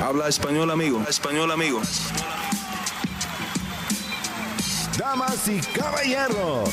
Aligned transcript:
Habla 0.00 0.28
español, 0.28 0.70
amigo. 0.70 1.04
Español, 1.08 1.50
amigo. 1.50 1.82
Damas 4.96 5.48
y 5.48 5.60
caballeros, 5.60 6.70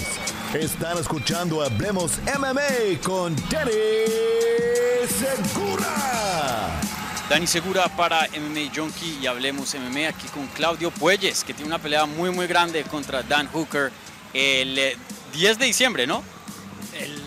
están 0.54 1.00
escuchando 1.00 1.64
Hablemos 1.64 2.20
MMA 2.38 3.02
con 3.04 3.36
Danny 3.50 3.72
Segura. 5.08 6.80
Dani 7.28 7.48
Segura 7.48 7.88
para 7.88 8.28
MMA 8.28 8.72
Junkie 8.76 9.18
y 9.22 9.26
Hablemos 9.26 9.74
MMA 9.74 10.10
aquí 10.10 10.28
con 10.28 10.46
Claudio 10.48 10.92
Puelles, 10.92 11.44
que 11.44 11.56
tiene 11.56 11.70
una 11.70 11.80
pelea 11.80 12.06
muy 12.06 12.30
muy 12.30 12.46
grande 12.46 12.84
contra 12.84 13.24
Dan 13.24 13.48
Hooker 13.48 13.92
el 14.34 14.78
eh, 14.78 14.98
10 15.34 15.58
de 15.58 15.66
diciembre, 15.66 16.06
¿no? 16.06 16.24
El 16.94 17.20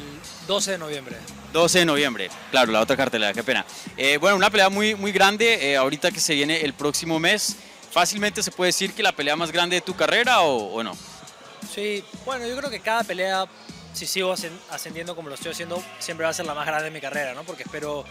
12 0.47 0.73
de 0.73 0.79
noviembre. 0.79 1.17
12 1.53 1.79
de 1.81 1.85
noviembre, 1.85 2.31
claro, 2.51 2.73
la 2.73 2.81
otra 2.81 2.97
cartelera, 2.97 3.33
qué 3.33 3.43
pena. 3.43 3.65
Eh, 3.97 4.19
bueno, 4.19 4.37
una 4.37 4.51
pelea 4.51 4.69
muy, 4.69 4.95
muy 4.95 5.13
grande, 5.13 5.71
eh, 5.73 5.77
ahorita 5.77 6.11
que 6.11 6.21
se 6.21 6.35
viene 6.35 6.61
el 6.61 6.75
próximo 6.75 7.19
mes. 7.19 7.57
¿Fácilmente 7.91 8.43
se 8.43 8.51
puede 8.51 8.69
decir 8.69 8.93
que 8.93 9.03
la 9.03 9.13
pelea 9.13 9.35
más 9.35 9.51
grande 9.51 9.77
de 9.77 9.81
tu 9.81 9.97
carrera 9.97 10.43
o, 10.43 10.75
o 10.75 10.83
no? 10.83 10.95
Sí, 11.75 12.05
bueno, 12.27 12.47
yo 12.47 12.57
creo 12.57 12.71
que 12.71 12.81
cada 12.81 13.03
pelea, 13.03 13.47
si 13.95 14.07
sigo 14.07 14.33
ascen- 14.33 14.59
ascendiendo 14.71 15.17
como 15.17 15.29
lo 15.31 15.35
estoy 15.37 15.53
haciendo, 15.53 15.83
siempre 15.99 16.25
va 16.25 16.31
a 16.31 16.35
ser 16.35 16.45
la 16.47 16.55
más 16.55 16.67
grande 16.67 16.85
de 16.85 16.91
mi 16.91 17.01
carrera, 17.01 17.33
¿no? 17.35 17.45
Porque 17.45 17.63
espero 17.63 18.05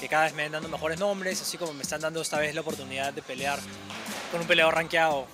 que 0.00 0.08
cada 0.08 0.24
vez 0.24 0.34
me 0.34 0.42
den 0.42 0.52
dando 0.52 0.68
mejores 0.68 0.98
nombres, 0.98 1.40
así 1.40 1.56
como 1.58 1.72
me 1.74 1.82
están 1.82 2.00
dando 2.00 2.20
esta 2.20 2.38
vez 2.38 2.54
la 2.54 2.60
oportunidad 2.62 3.12
de 3.12 3.22
pelear 3.22 3.58
con 4.32 4.40
un 4.40 4.46
peleador 4.46 4.74
rankeado. 4.74 5.26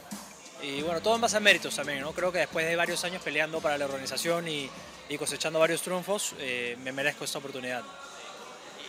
Y 0.62 0.82
bueno, 0.82 1.00
todo 1.00 1.14
en 1.14 1.20
base 1.22 1.36
a 1.36 1.40
méritos 1.40 1.74
también, 1.74 2.00
¿no? 2.00 2.12
Creo 2.12 2.30
que 2.32 2.38
después 2.40 2.66
de 2.66 2.76
varios 2.76 3.02
años 3.04 3.22
peleando 3.22 3.60
para 3.60 3.78
la 3.78 3.86
organización 3.86 4.46
y, 4.48 4.68
y 5.08 5.18
cosechando 5.18 5.58
varios 5.58 5.82
triunfos, 5.82 6.34
eh, 6.38 6.76
me 6.82 6.92
merezco 6.92 7.24
esta 7.24 7.38
oportunidad. 7.38 7.82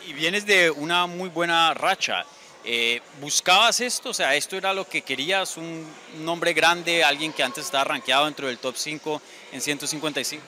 Y 0.08 0.13
vienes 0.13 0.45
de 0.45 0.71
una 0.71 1.05
muy 1.05 1.30
buena 1.30 1.73
racha. 1.73 2.25
Eh, 2.63 3.02
¿Buscabas 3.21 3.80
esto? 3.81 4.09
O 4.09 4.13
sea, 4.13 4.35
¿esto 4.35 4.58
era 4.58 4.73
lo 4.73 4.88
que 4.88 5.02
querías? 5.02 5.58
¿Un 5.58 5.85
nombre 6.20 6.53
grande? 6.53 7.03
¿Alguien 7.03 7.33
que 7.33 7.44
antes 7.44 7.66
estaba 7.66 7.83
rankeado 7.83 8.25
dentro 8.25 8.47
del 8.47 8.58
top 8.58 8.75
5 8.75 9.22
en 9.52 9.61
155? 9.61 10.44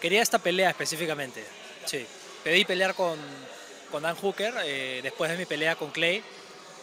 Quería 0.00 0.22
esta 0.22 0.38
pelea 0.38 0.70
específicamente, 0.70 1.44
sí. 1.86 2.04
Pedí 2.42 2.64
pelear 2.64 2.94
con, 2.94 3.18
con 3.90 4.02
Dan 4.02 4.16
Hooker 4.16 4.54
eh, 4.64 5.00
después 5.02 5.30
de 5.30 5.36
mi 5.36 5.46
pelea 5.46 5.76
con 5.76 5.90
Clay 5.90 6.22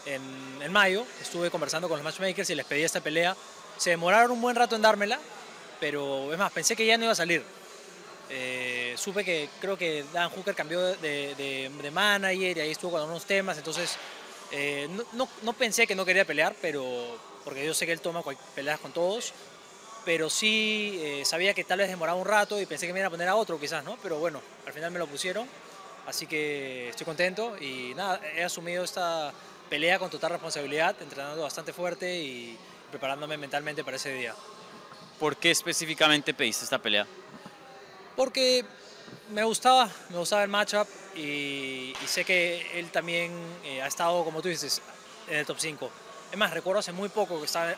en, 0.06 0.22
en 0.62 0.72
mayo. 0.72 1.06
Estuve 1.22 1.52
conversando 1.52 1.88
con 1.88 1.98
los 1.98 2.04
matchmakers 2.04 2.50
y 2.50 2.56
les 2.56 2.66
pedí 2.66 2.84
esta 2.84 3.02
pelea. 3.02 3.36
Se 3.78 3.92
demoraron 3.92 4.32
un 4.32 4.42
buen 4.42 4.56
rato 4.56 4.76
en 4.76 4.82
dármela, 4.82 5.20
pero 5.80 6.32
es 6.32 6.40
más, 6.40 6.52
pensé 6.52 6.76
que 6.76 6.86
ya 6.86 6.98
no 6.98 7.04
iba 7.04 7.14
a 7.14 7.16
salir. 7.16 7.44
Eh, 8.34 8.94
supe 8.98 9.26
que 9.26 9.50
creo 9.60 9.78
que 9.78 10.06
Dan 10.14 10.30
Hooker 10.30 10.56
cambió 10.56 10.80
de, 10.82 11.36
de- 11.36 11.70
de 11.70 11.92
manager 11.92 12.58
y 12.58 12.62
ahí 12.62 12.72
estuvo 12.72 12.92
con 12.92 13.02
unos 13.04 13.26
temas, 13.26 13.58
entonces 13.58 13.98
eh, 14.52 14.88
no, 15.14 15.28
no- 15.44 15.54
pensé 15.54 15.86
que 15.86 15.96
no 15.96 16.06
quería 16.06 16.24
pelear, 16.26 16.56
pero 16.62 17.18
porque 17.44 17.66
yo 17.66 17.74
sé 17.74 17.86
que 17.86 17.92
él 17.92 18.00
toma 18.00 18.24
peleas 18.56 18.80
con 18.80 18.94
todos, 18.94 19.34
pero 20.06 20.30
sí 20.30 20.98
eh, 21.02 21.24
sabía 21.26 21.54
que 21.54 21.64
tal 21.66 21.80
vez 21.80 21.90
demoraba 21.90 22.18
un 22.18 22.26
rato 22.26 22.60
y 22.62 22.66
pensé 22.66 22.88
que 22.88 22.94
me 22.94 23.00
iban 23.00 23.08
a 23.08 23.12
poner 23.12 23.28
a 23.28 23.36
otro 23.36 23.60
quizás, 23.60 23.84
¿no? 23.84 23.98
Pero 24.02 24.18
bueno, 24.20 24.42
al 24.66 24.72
final 24.74 24.92
me 24.92 25.00
lo 25.00 25.08
pusieron, 25.08 25.46
así 26.08 26.26
que 26.26 26.90
estoy 26.90 27.06
contento 27.06 27.58
y 27.60 27.94
nada, 27.96 28.22
he 28.36 28.44
asumido 28.44 28.84
esta 28.86 29.34
pelea 29.70 30.00
con 30.00 30.10
total 30.10 30.32
responsabilidad, 30.32 30.96
entrenando 31.02 31.42
bastante 31.44 31.74
fuerte 31.74 32.18
y 32.20 32.58
preparándome 32.92 33.38
mentalmente 33.38 33.84
para 33.84 33.98
ese 33.98 34.14
día. 34.14 34.34
¿Por 35.20 35.36
qué 35.38 35.52
específicamente 35.52 36.34
pediste 36.34 36.64
esta 36.64 36.80
pelea? 36.80 37.06
Porque 38.22 38.64
me 39.32 39.44
gustaba, 39.44 39.90
me 40.12 40.20
gustaba 40.20 40.44
el 40.44 40.50
matchup 40.50 40.88
y, 41.16 41.92
sé 42.06 42.24
que 42.24 42.80
él 42.80 42.92
también 42.92 43.32
eh, 43.66 43.82
ha 43.82 43.88
estado, 43.88 44.24
como 44.24 44.44
tú 44.44 44.48
dices, 44.48 44.80
en 45.28 45.38
el 45.38 45.46
top 45.48 45.58
5. 45.58 45.92
Es 46.32 46.38
más, 46.38 46.54
recuerdo 46.54 46.82
hace 46.82 46.92
muy 46.92 47.10
poco 47.10 47.40
que 47.40 47.46
estaba, 47.46 47.74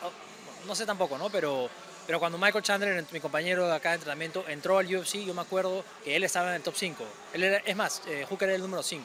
no 0.66 0.74
sé 0.74 0.84
tampoco, 0.84 1.16
¿no? 1.16 1.30
Pero, 1.30 1.70
pero 2.06 2.20
cuando 2.20 2.36
Michael 2.36 2.62
Chandler, 2.62 3.06
mi 3.10 3.20
compañero 3.20 3.66
de 3.66 3.74
acá 3.74 3.88
de 3.88 3.94
entrenamiento, 3.94 4.44
entró 4.46 4.76
al 4.76 4.94
UFC, 4.94 5.24
yo 5.24 5.32
me 5.32 5.40
acuerdo 5.40 5.82
que 6.04 6.14
él 6.14 6.24
estaba 6.24 6.50
en 6.50 6.56
el 6.56 6.62
top 6.62 6.74
5. 6.76 7.04
Él 7.32 7.42
es 7.64 7.74
más, 7.76 8.02
eh, 8.06 8.26
Hooker 8.28 8.50
era 8.50 8.56
el 8.56 8.60
número 8.60 8.82
5. 8.82 9.02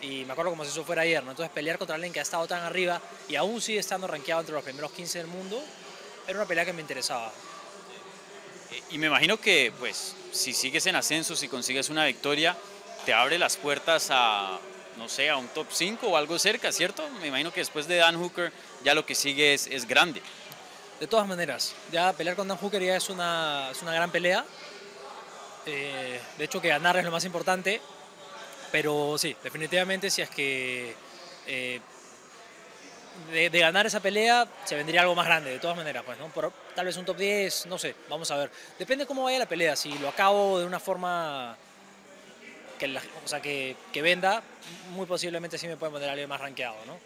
Y 0.00 0.24
me 0.24 0.32
acuerdo 0.32 0.50
como 0.50 0.64
si 0.64 0.70
eso 0.70 0.84
fuera 0.84 1.02
ayer, 1.02 1.22
¿no? 1.22 1.30
Entonces 1.30 1.54
pelear 1.54 1.78
contra 1.78 1.94
alguien 1.94 2.12
que 2.12 2.18
ha 2.18 2.24
estado 2.24 2.48
tan 2.48 2.64
arriba 2.64 3.00
y 3.28 3.36
aún 3.36 3.60
sigue 3.60 3.78
estando 3.78 4.08
rankeado 4.08 4.40
entre 4.40 4.56
los 4.56 4.64
primeros 4.64 4.90
15 4.90 5.18
del 5.18 5.28
mundo, 5.28 5.62
era 6.26 6.36
una 6.36 6.48
pelea 6.48 6.64
que 6.64 6.72
me 6.72 6.80
interesaba. 6.80 7.32
Eh, 8.74 8.82
Y 8.90 8.98
me 8.98 9.06
imagino 9.06 9.38
que, 9.38 9.72
pues, 9.78 10.14
si 10.32 10.52
sigues 10.52 10.86
en 10.86 10.96
ascenso, 10.96 11.36
si 11.36 11.48
consigues 11.48 11.88
una 11.90 12.04
victoria, 12.04 12.56
te 13.06 13.12
abre 13.12 13.38
las 13.38 13.56
puertas 13.56 14.08
a, 14.10 14.58
no 14.96 15.08
sé, 15.08 15.30
a 15.30 15.36
un 15.36 15.48
top 15.48 15.66
5 15.70 16.08
o 16.08 16.16
algo 16.16 16.38
cerca, 16.38 16.72
¿cierto? 16.72 17.08
Me 17.20 17.28
imagino 17.28 17.52
que 17.52 17.60
después 17.60 17.86
de 17.86 17.96
Dan 17.96 18.16
Hooker 18.16 18.52
ya 18.84 18.94
lo 18.94 19.04
que 19.06 19.14
sigue 19.14 19.54
es, 19.54 19.66
es 19.66 19.86
grande. 19.86 20.22
De 21.00 21.06
todas 21.06 21.26
maneras, 21.26 21.74
ya 21.92 22.12
pelear 22.12 22.36
con 22.36 22.48
Dan 22.48 22.56
Hooker 22.58 22.82
ya 22.82 22.96
es 22.96 23.08
una, 23.10 23.68
es 23.70 23.82
una 23.82 23.92
gran 23.92 24.10
pelea. 24.10 24.44
Eh, 25.66 26.20
de 26.38 26.44
hecho, 26.44 26.60
que 26.60 26.68
ganar 26.68 26.96
es 26.96 27.04
lo 27.04 27.10
más 27.10 27.24
importante. 27.24 27.80
Pero 28.70 29.16
sí, 29.18 29.36
definitivamente 29.42 30.10
si 30.10 30.22
es 30.22 30.30
que 30.30 30.96
eh, 31.46 31.80
de, 33.30 33.48
ganar 33.48 33.86
esa 33.86 34.00
pelea 34.00 34.46
se 34.64 34.74
vendría 34.76 35.02
algo 35.02 35.14
más 35.14 35.26
grande, 35.26 35.50
de 35.50 35.58
todas 35.58 35.76
maneras. 35.76 36.02
Pues, 36.04 36.18
¿no? 36.18 36.28
Por- 36.28 36.52
tal 36.74 36.86
vez 36.86 36.96
un 36.96 37.04
top 37.04 37.16
10, 37.16 37.66
no 37.66 37.78
sé, 37.78 37.94
vamos 38.08 38.30
a 38.30 38.36
ver. 38.36 38.50
Depende 38.78 39.06
cómo 39.06 39.24
vaya 39.24 39.38
la 39.38 39.46
pelea. 39.46 39.76
Si 39.76 39.96
lo 39.98 40.08
acabo 40.08 40.58
de 40.58 40.66
una 40.66 40.80
forma 40.80 41.56
que, 42.78 42.88
la- 42.88 43.02
o 43.24 43.28
sea, 43.28 43.40
que, 43.40 43.76
que 43.92 44.02
venda, 44.02 44.42
muy 44.90 45.06
posiblemente 45.06 45.58
sí 45.58 45.66
me 45.68 45.76
puede 45.76 45.92
poner 45.92 46.08
alguien 46.10 46.28
más 46.28 46.40
rankeado. 46.40 46.76
¿no? 46.86 46.98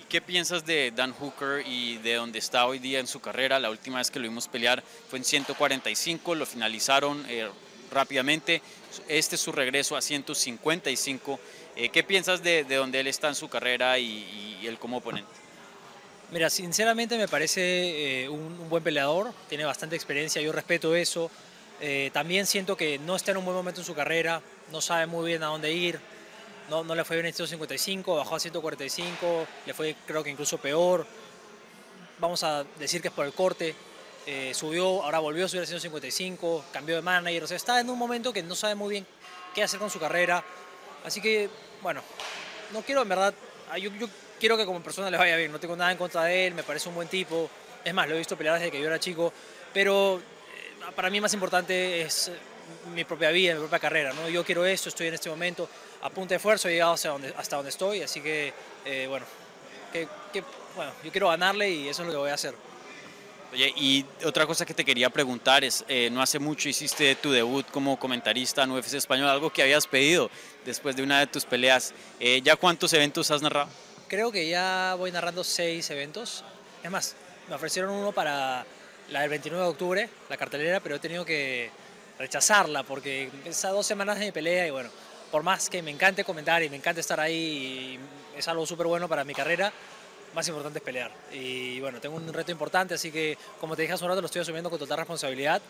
¿Y 0.00 0.04
qué 0.04 0.20
piensas 0.20 0.64
de 0.64 0.92
Dan 0.94 1.12
Hooker 1.12 1.66
y 1.66 1.98
de 1.98 2.14
dónde 2.14 2.38
está 2.38 2.66
hoy 2.66 2.78
día 2.78 3.00
en 3.00 3.06
su 3.06 3.20
carrera? 3.20 3.58
La 3.58 3.70
última 3.70 3.98
vez 3.98 4.10
que 4.10 4.18
lo 4.18 4.28
vimos 4.28 4.48
pelear 4.48 4.82
fue 5.08 5.18
en 5.18 5.24
145, 5.24 6.34
lo 6.34 6.46
finalizaron 6.46 7.24
eh, 7.28 7.48
rápidamente. 7.94 8.60
Este 9.08 9.36
es 9.36 9.40
su 9.40 9.52
regreso 9.52 9.96
a 9.96 10.02
155. 10.02 11.40
Eh, 11.76 11.88
¿Qué 11.88 12.02
piensas 12.02 12.42
de, 12.42 12.64
de 12.64 12.76
dónde 12.76 13.00
él 13.00 13.06
está 13.06 13.28
en 13.28 13.34
su 13.34 13.48
carrera 13.48 13.98
y, 13.98 14.58
y 14.60 14.66
él 14.66 14.78
como 14.78 14.98
oponente? 14.98 15.44
Mira, 16.34 16.50
sinceramente 16.50 17.16
me 17.16 17.28
parece 17.28 18.24
eh, 18.24 18.28
un, 18.28 18.68
buen 18.68 18.82
peleador, 18.82 19.32
tiene 19.48 19.64
bastante 19.64 19.94
experiencia, 19.94 20.42
yo 20.42 20.50
respeto 20.50 20.96
eso. 20.96 21.30
Eh, 21.80 22.10
también 22.12 22.46
siento 22.46 22.76
que 22.76 22.98
no 22.98 23.14
está 23.14 23.30
en 23.30 23.36
un 23.36 23.44
buen 23.44 23.56
momento 23.56 23.82
en 23.82 23.86
su 23.86 23.94
carrera, 23.94 24.42
no 24.72 24.80
sabe 24.80 25.06
muy 25.06 25.26
bien 25.26 25.44
a 25.44 25.46
dónde 25.46 25.72
ir, 25.72 26.00
no, 26.70 26.82
no 26.82 26.94
le 26.96 27.04
fue 27.04 27.16
bien 27.16 27.26
en 27.26 27.34
155, 27.34 28.16
bajó 28.16 28.36
a 28.36 28.40
145, 28.40 29.46
le 29.66 29.74
fue 29.74 29.94
creo 30.06 30.24
que 30.24 30.30
incluso 30.30 30.58
peor. 30.58 31.06
Vamos 32.18 32.42
a 32.42 32.64
decir 32.80 33.02
que 33.02 33.08
es 33.08 33.14
por 33.14 33.26
el 33.26 33.32
corte, 33.32 33.74
eh, 34.26 34.52
subió, 34.54 35.02
ahora 35.02 35.18
volvió 35.18 35.44
a 35.44 35.48
subir 35.48 35.62
a 35.62 35.66
155, 35.66 36.64
cambió 36.72 36.96
de 36.96 37.02
manager, 37.02 37.44
o 37.44 37.46
sea, 37.46 37.56
está 37.56 37.80
en 37.80 37.90
un 37.90 37.98
momento 37.98 38.32
que 38.32 38.42
no 38.42 38.54
sabe 38.54 38.74
muy 38.74 38.90
bien 38.90 39.06
qué 39.54 39.62
hacer 39.62 39.78
con 39.78 39.90
su 39.90 40.00
carrera. 40.00 40.42
Así 41.04 41.20
que, 41.20 41.50
bueno, 41.82 42.02
no 42.72 42.82
quiero 42.82 43.02
en 43.02 43.08
verdad, 43.08 43.34
ah, 43.70 43.78
yo, 43.78 43.90
quiero 44.40 44.56
que 44.56 44.64
como 44.64 44.82
persona 44.82 45.10
le 45.10 45.18
vaya 45.18 45.36
bien, 45.36 45.52
no 45.52 45.60
tengo 45.60 45.76
nada 45.76 45.92
en 45.92 45.98
contra 45.98 46.24
de 46.24 46.46
él, 46.46 46.54
me 46.54 46.62
parece 46.62 46.88
un 46.88 46.94
buen 46.94 47.08
tipo, 47.08 47.50
es 47.84 47.92
más, 47.92 48.08
lo 48.08 48.14
he 48.14 48.18
visto 48.18 48.36
pelear 48.36 48.58
desde 48.58 48.70
que 48.70 48.80
yo 48.80 48.86
era 48.86 48.98
chico, 48.98 49.32
pero 49.72 50.18
eh, 50.18 50.92
para 50.96 51.10
mí 51.10 51.20
más 51.20 51.34
importante 51.34 52.00
es 52.02 52.30
mi 52.94 53.04
propia 53.04 53.30
vida, 53.30 53.54
mi 53.54 53.60
propia 53.60 53.78
carrera, 53.78 54.12
¿no? 54.14 54.28
Yo 54.30 54.44
quiero 54.44 54.64
esto, 54.64 54.88
estoy 54.88 55.08
en 55.08 55.14
este 55.14 55.28
momento, 55.28 55.68
a 56.00 56.08
punta 56.08 56.30
de 56.30 56.36
esfuerzo 56.36 56.68
he 56.68 56.72
llegado 56.72 56.94
hasta 56.94 57.56
donde, 57.56 57.68
estoy, 57.68 58.02
así 58.02 58.20
que, 58.20 58.54
eh, 58.86 59.06
bueno, 59.06 59.26
que, 59.92 60.08
bueno, 60.74 60.92
yo 61.04 61.10
quiero 61.12 61.28
ganarle 61.28 61.70
y 61.70 61.88
eso 61.88 62.02
es 62.02 62.06
lo 62.06 62.12
que 62.12 62.18
voy 62.18 62.30
a 62.30 62.34
hacer. 62.34 62.54
Oye, 63.52 63.72
y 63.76 64.04
otra 64.24 64.46
cosa 64.46 64.66
que 64.66 64.74
te 64.74 64.84
quería 64.84 65.10
preguntar 65.10 65.62
es, 65.62 65.84
eh, 65.88 66.10
no 66.10 66.20
hace 66.20 66.38
mucho 66.38 66.68
hiciste 66.68 67.14
tu 67.14 67.30
debut 67.30 67.64
como 67.70 67.98
comentarista 67.98 68.64
en 68.64 68.72
UFC 68.72 68.94
Español, 68.94 69.28
algo 69.28 69.50
que 69.50 69.62
habías 69.62 69.86
pedido 69.86 70.30
después 70.64 70.96
de 70.96 71.02
una 71.02 71.20
de 71.20 71.28
tus 71.28 71.44
peleas. 71.44 71.94
Eh, 72.18 72.40
¿Ya 72.42 72.56
cuántos 72.56 72.92
eventos 72.92 73.30
has 73.30 73.42
narrado? 73.42 73.68
Creo 74.08 74.32
que 74.32 74.48
ya 74.48 74.96
voy 74.98 75.12
narrando 75.12 75.44
seis 75.44 75.88
eventos. 75.90 76.44
Es 76.82 76.90
más, 76.90 77.14
me 77.48 77.54
ofrecieron 77.54 77.92
uno 77.92 78.12
para 78.12 78.66
la 79.10 79.20
del 79.20 79.30
29 79.30 79.64
de 79.64 79.70
octubre, 79.70 80.08
la 80.28 80.36
cartelera, 80.36 80.80
pero 80.80 80.96
he 80.96 80.98
tenido 80.98 81.24
que 81.24 81.70
rechazarla 82.18 82.82
porque 82.82 83.30
esas 83.44 83.72
dos 83.72 83.86
semanas 83.86 84.18
de 84.18 84.26
mi 84.26 84.32
pelea 84.32 84.66
y 84.66 84.70
bueno, 84.70 84.90
por 85.30 85.42
más 85.42 85.68
que 85.68 85.82
me 85.82 85.90
encante 85.90 86.24
comentar 86.24 86.62
y 86.62 86.70
me 86.70 86.76
encanta 86.76 87.00
estar 87.00 87.20
ahí, 87.20 87.98
es 88.36 88.48
algo 88.48 88.66
súper 88.66 88.86
bueno 88.86 89.08
para 89.08 89.24
mi 89.24 89.34
carrera, 89.34 89.72
más 90.34 90.46
importante 90.48 90.78
es 90.78 90.84
pelear. 90.84 91.10
Y 91.32 91.80
bueno, 91.80 92.00
tengo 92.00 92.16
un 92.16 92.32
reto 92.32 92.50
importante, 92.52 92.94
así 92.94 93.10
que 93.12 93.38
como 93.60 93.76
te 93.76 93.82
dije 93.82 93.94
hace 93.94 94.04
un 94.04 94.10
rato, 94.10 94.20
lo 94.20 94.26
estoy 94.26 94.42
asumiendo 94.42 94.68
con 94.70 94.78
total 94.78 94.98
responsabilidad 94.98 95.62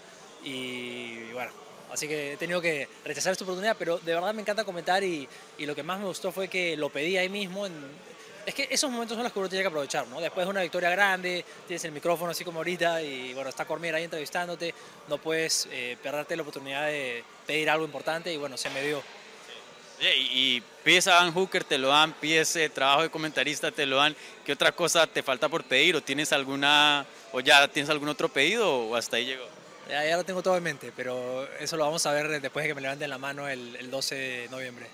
y 0.43 1.31
bueno, 1.33 1.51
así 1.93 2.07
que 2.09 2.35
he 2.35 2.37
tenido 2.37 2.61
que 2.61 2.89
rechazar 3.05 3.33
esta 3.33 3.45
oportunidad, 3.45 3.77
pero 3.79 3.99
de 3.99 4.15
verdad 4.15 4.35
me 4.35 4.43
encanta 4.43 4.65
comentar 4.65 5.03
y, 5.03 5.29
y 5.59 5.67
lo 5.67 5.75
que 5.75 5.83
más 5.83 5.99
me 6.01 6.07
gustó 6.07 6.33
fue 6.33 6.49
que 6.49 6.77
lo 6.77 6.91
pedí 6.91 7.17
ahí 7.17 7.29
mismo. 7.29 7.67
en- 7.67 8.15
es 8.47 8.53
que 8.55 8.69
esos 8.71 8.91
momentos 8.91 9.15
son 9.15 9.25
los 9.25 9.33
que 9.33 9.39
uno 9.39 9.49
tiene 9.49 9.63
que 9.63 9.69
aprovechar, 9.69 10.07
¿no? 10.09 10.21
Después 10.21 10.45
de 10.47 10.51
una 10.51 10.61
victoria 10.61 10.91
grande, 10.91 11.43
tienes 11.67 11.83
el 11.87 11.93
micrófono 11.93 12.31
así 12.31 12.45
como 12.45 12.59
ahorita 12.59 13.01
y 13.01 13.33
bueno, 13.33 13.49
está 13.49 13.65
Cormier 13.65 13.95
ahí 13.95 14.05
entrevistándote, 14.05 14.75
no 15.09 15.17
puedes 15.17 15.67
eh, 15.73 15.97
perderte 16.03 16.37
la 16.37 16.43
oportunidad 16.43 16.87
de 16.89 17.25
pedir 17.47 17.71
algo 17.71 17.87
importante 17.87 18.31
y 18.31 18.37
bueno, 18.37 18.59
se 18.59 18.69
me 18.69 18.83
dio. 18.83 19.03
Y, 20.01 20.63
pides 20.83 21.07
a 21.07 21.15
Dan 21.15 21.33
Hooker, 21.33 21.65
te 21.65 21.79
lo 21.79 21.89
dan, 21.89 22.13
pides 22.13 22.57
eh, 22.57 22.69
trabajo 22.69 23.03
de 23.03 23.11
comentarista, 23.11 23.71
te 23.71 23.87
lo 23.87 23.97
dan. 23.97 24.15
¿Qué 24.45 24.53
otra 24.53 24.73
cosa 24.73 25.07
te 25.07 25.23
falta 25.23 25.49
por 25.49 25.65
pedir? 25.65 25.97
¿O 25.97 26.03
tienes 26.03 26.33
alguna, 26.33 27.07
o 27.33 27.41
ya 27.41 27.67
tienes 27.69 27.91
algún 27.91 28.09
otro 28.09 28.29
pedido 28.29 28.71
o 28.71 28.97
hasta 28.97 29.17
ahí 29.17 29.27
llegó? 29.27 29.47
Ya, 29.89 30.05
ya 30.05 30.17
lo 30.17 30.25
tengo 30.25 30.43
todo 30.43 30.57
en 30.57 30.63
mente, 30.63 30.93
pero 30.97 31.49
eso 31.59 31.77
lo 31.77 31.85
vamos 31.85 32.05
a 32.07 32.13
ver 32.13 32.41
después 32.41 32.65
de 32.65 32.69
que 32.69 32.75
me 32.75 32.81
levanten 32.81 33.11
la 33.11 33.19
mano 33.19 33.49
el, 33.49 33.77
el 33.77 33.91
12 33.91 34.15
de 34.15 34.49
noviembre. 34.49 34.89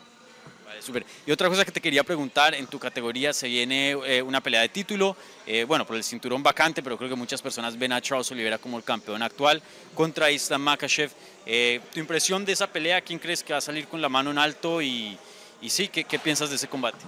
Y 1.26 1.32
otra 1.32 1.48
cosa 1.48 1.64
que 1.64 1.72
te 1.72 1.80
quería 1.80 2.02
preguntar, 2.04 2.54
en 2.54 2.66
tu 2.66 2.78
categoría 2.78 3.32
se 3.32 3.48
viene 3.48 3.90
eh, 3.90 4.22
una 4.22 4.40
pelea 4.40 4.62
de 4.62 4.68
título, 4.68 5.16
eh, 5.46 5.64
bueno, 5.64 5.86
por 5.86 5.96
el 5.96 6.04
cinturón 6.04 6.42
vacante, 6.42 6.82
pero 6.82 6.96
creo 6.96 7.10
que 7.10 7.16
muchas 7.16 7.42
personas 7.42 7.78
ven 7.78 7.92
a 7.92 8.00
Charles 8.00 8.30
Oliveira 8.30 8.58
como 8.58 8.78
el 8.78 8.84
campeón 8.84 9.22
actual 9.22 9.62
contra 9.94 10.30
Islam 10.30 10.62
Makhachev. 10.62 11.10
Eh, 11.46 11.80
¿Tu 11.92 12.00
impresión 12.00 12.44
de 12.44 12.52
esa 12.52 12.66
pelea? 12.66 13.00
¿Quién 13.00 13.18
crees 13.18 13.42
que 13.42 13.52
va 13.52 13.58
a 13.58 13.62
salir 13.62 13.86
con 13.88 14.00
la 14.00 14.08
mano 14.08 14.30
en 14.30 14.38
alto? 14.38 14.80
Y, 14.80 15.18
y 15.60 15.70
sí, 15.70 15.88
¿qué, 15.88 16.04
¿qué, 16.04 16.18
piensas 16.18 16.50
de 16.50 16.56
ese 16.56 16.68
combate? 16.68 16.98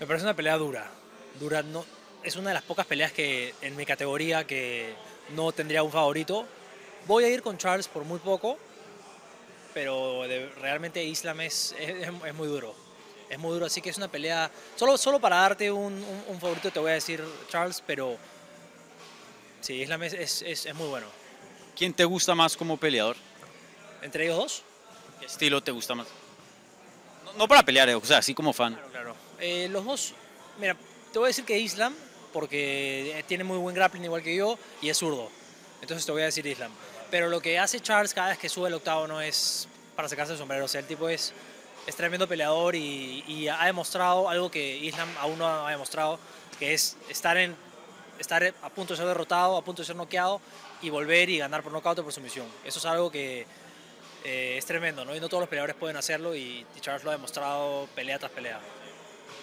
Me 0.00 0.06
parece 0.06 0.24
una 0.24 0.34
pelea 0.34 0.56
dura. 0.56 0.90
Dura 1.40 1.62
no, 1.62 1.84
es 2.22 2.36
una 2.36 2.48
de 2.50 2.54
las 2.54 2.62
pocas 2.62 2.86
peleas 2.86 3.12
que 3.12 3.54
en 3.62 3.76
mi 3.76 3.86
categoría 3.86 4.46
que 4.46 4.94
no 5.34 5.52
tendría 5.52 5.82
un 5.82 5.92
favorito. 5.92 6.46
Voy 7.06 7.24
a 7.24 7.28
ir 7.28 7.42
con 7.42 7.56
Charles 7.58 7.88
por 7.88 8.04
muy 8.04 8.18
poco, 8.18 8.58
pero 9.74 10.24
realmente 10.60 11.02
Islam 11.04 11.40
es, 11.42 11.74
es, 11.78 12.34
muy 12.34 12.48
duro. 12.48 12.74
Es 13.28 13.38
muy 13.38 13.52
duro, 13.52 13.66
así 13.66 13.80
que 13.80 13.90
es 13.90 13.96
una 13.96 14.08
pelea. 14.08 14.50
Solo, 14.76 14.96
solo 14.96 15.20
para 15.20 15.36
darte 15.36 15.70
un, 15.70 16.04
un, 16.28 16.40
favorito 16.40 16.70
te 16.70 16.78
voy 16.78 16.90
a 16.90 16.94
decir 16.94 17.22
Charles, 17.48 17.82
pero 17.86 18.16
sí, 19.60 19.82
Islam 19.82 20.02
es, 20.04 20.42
es, 20.42 20.74
muy 20.74 20.88
bueno. 20.88 21.06
¿Quién 21.76 21.92
te 21.92 22.04
gusta 22.04 22.34
más 22.34 22.56
como 22.56 22.76
peleador? 22.76 23.16
¿Entre 24.02 24.24
ellos 24.24 24.36
dos? 24.36 24.62
¿Qué 25.20 25.26
estilo 25.26 25.62
te 25.62 25.70
gusta 25.70 25.94
más? 25.94 26.06
No, 27.36 27.46
para 27.46 27.62
pelear, 27.62 27.88
o 27.90 28.04
sea, 28.04 28.18
así 28.18 28.34
como 28.34 28.52
fan. 28.52 28.74
Claro, 28.74 28.90
claro. 28.90 29.16
Eh, 29.38 29.68
los 29.70 29.84
dos, 29.84 30.14
mira, 30.58 30.76
te 31.12 31.18
voy 31.18 31.26
a 31.26 31.28
decir 31.28 31.44
que 31.44 31.58
Islam, 31.58 31.94
porque 32.32 33.24
tiene 33.28 33.44
muy 33.44 33.58
buen 33.58 33.74
grappling 33.74 34.04
igual 34.04 34.22
que 34.22 34.34
yo, 34.34 34.58
y 34.80 34.88
es 34.88 34.96
zurdo. 34.96 35.30
Entonces 35.80 36.04
te 36.04 36.12
voy 36.12 36.22
a 36.22 36.26
decir 36.26 36.46
Islam. 36.46 36.72
Pero 37.10 37.28
lo 37.28 37.40
que 37.40 37.58
hace 37.58 37.80
Charles 37.80 38.12
cada 38.12 38.28
vez 38.28 38.38
que 38.38 38.48
sube 38.48 38.68
el 38.68 38.74
octavo 38.74 39.06
no 39.06 39.20
es 39.20 39.68
para 39.96 40.08
sacarse 40.08 40.32
el 40.32 40.38
sombrero. 40.38 40.64
O 40.64 40.68
sea, 40.68 40.80
el 40.80 40.86
tipo 40.86 41.08
es, 41.08 41.32
es 41.86 41.96
tremendo 41.96 42.28
peleador 42.28 42.74
y, 42.76 43.48
ha 43.48 43.64
demostrado 43.64 44.28
algo 44.28 44.50
que 44.50 44.76
Islam 44.76 45.08
aún 45.20 45.38
no 45.38 45.66
ha 45.66 45.70
demostrado, 45.70 46.18
que 46.58 46.74
es 46.74 46.96
estar, 47.08 47.36
en, 47.36 47.56
estar 48.18 48.54
a 48.62 48.68
punto 48.70 48.92
de 48.92 48.98
ser 48.98 49.06
derrotado, 49.06 49.56
a 49.56 49.64
punto 49.64 49.82
de 49.82 49.86
ser 49.86 49.96
noqueado 49.96 50.40
y 50.82 50.90
volver 50.90 51.28
y 51.30 51.38
ganar 51.38 51.62
por 51.62 51.72
nocaut 51.72 51.98
o 51.98 52.04
por 52.04 52.12
sumisión. 52.12 52.46
Eso 52.64 52.78
es 52.78 52.84
algo 52.84 53.10
que 53.10 53.46
eh, 54.24 54.56
es 54.58 54.66
tremendo, 54.66 55.04
¿no? 55.04 55.16
Y 55.16 55.20
no 55.20 55.28
todos 55.28 55.40
los 55.40 55.48
peleadores 55.48 55.76
pueden 55.76 55.96
hacerlo 55.96 56.34
y, 56.34 56.66
Charles 56.80 57.04
lo 57.04 57.10
ha 57.10 57.14
demostrado 57.14 57.88
pelea 57.94 58.18
tras 58.18 58.32
pelea. 58.32 58.60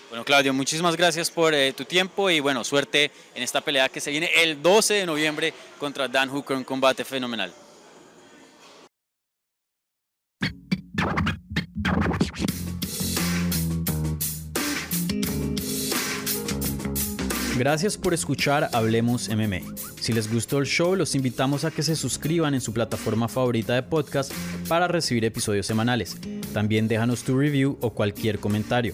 Bueno, 0.09 0.23
Claudio, 0.23 0.53
muchísimas 0.53 0.95
gracias 0.95 1.31
por 1.31 1.53
eh, 1.53 1.73
tu 1.73 1.83
tiempo 1.85 2.29
y 2.29 2.39
bueno, 2.39 2.63
suerte 2.63 3.11
en 3.33 3.43
esta 3.43 3.61
pelea 3.61 3.89
que 3.89 3.99
se 3.99 4.11
viene 4.11 4.29
el 4.35 4.61
12 4.61 4.93
de 4.93 5.05
noviembre 5.05 5.53
contra 5.79 6.07
Dan 6.07 6.29
Hooker, 6.29 6.57
un 6.57 6.63
combate 6.63 7.03
fenomenal. 7.03 7.51
Gracias 17.57 17.97
por 17.97 18.13
escuchar 18.13 18.69
Hablemos 18.73 19.29
MMA. 19.29 19.61
Si 20.01 20.11
les 20.11 20.31
gustó 20.31 20.59
el 20.59 20.65
show, 20.65 20.93
los 20.93 21.15
invitamos 21.15 21.63
a 21.63 21.71
que 21.71 21.83
se 21.83 21.95
suscriban 21.95 22.53
en 22.53 22.59
su 22.59 22.73
plataforma 22.73 23.29
favorita 23.29 23.73
de 23.73 23.81
podcast 23.81 24.33
para 24.67 24.89
recibir 24.89 25.23
episodios 25.23 25.65
semanales. 25.65 26.17
También 26.53 26.89
déjanos 26.89 27.23
tu 27.23 27.37
review 27.39 27.77
o 27.79 27.93
cualquier 27.93 28.39
comentario. 28.39 28.93